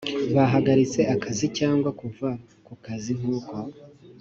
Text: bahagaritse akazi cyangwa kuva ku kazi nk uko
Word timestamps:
bahagaritse 0.35 0.99
akazi 1.15 1.45
cyangwa 1.57 1.89
kuva 1.99 2.29
ku 2.65 2.73
kazi 2.83 3.11
nk 3.19 3.25
uko 3.37 3.55